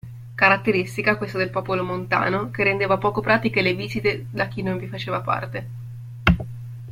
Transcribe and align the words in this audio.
Caratteristica, 0.33 1.15
questa 1.15 1.37
del 1.37 1.51
popolo 1.51 1.83
montano, 1.83 2.49
che 2.49 2.63
rendeva 2.63 2.97
poco 2.97 3.21
pratiche 3.21 3.61
le 3.61 3.75
visite 3.75 4.25
da 4.31 4.47
chi 4.47 4.63
non 4.63 4.79
vi 4.79 4.87
faceva 4.87 5.21
parte. 5.21 5.67